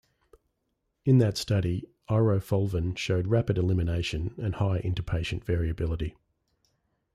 [1.05, 6.15] In that study, irofulven showed rapid elimination and high interpatient variability.